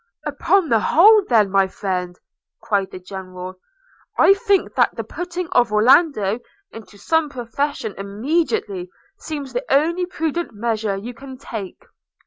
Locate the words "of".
5.51-5.71